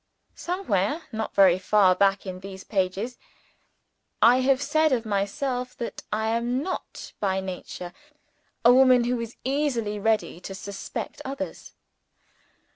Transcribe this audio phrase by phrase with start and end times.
[0.33, 3.19] Somewhere not very far back in these pages
[4.19, 7.93] I have said of myself that I am not by nature
[8.65, 11.75] a woman who is easily ready to suspect others.